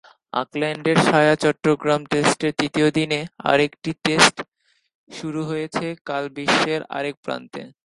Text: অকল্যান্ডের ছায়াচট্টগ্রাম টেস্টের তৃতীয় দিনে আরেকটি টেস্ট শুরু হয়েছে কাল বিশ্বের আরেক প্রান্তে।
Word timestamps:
অকল্যান্ডের 0.33 0.97
ছায়াচট্টগ্রাম 1.07 2.01
টেস্টের 2.05 2.51
তৃতীয় 2.59 2.87
দিনে 2.91 3.19
আরেকটি 3.43 3.91
টেস্ট 4.03 4.35
শুরু 5.09 5.41
হয়েছে 5.45 5.85
কাল 6.05 6.23
বিশ্বের 6.29 6.81
আরেক 6.89 7.15
প্রান্তে। 7.23 7.61